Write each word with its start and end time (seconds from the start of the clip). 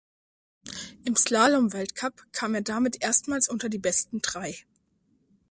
Im 1.03 1.15
Slalomweltcup 1.15 2.23
kam 2.31 2.55
er 2.55 2.63
damit 2.63 3.03
erstmals 3.03 3.47
unter 3.47 3.69
die 3.69 3.77
besten 3.77 4.19
drei. 4.19 4.55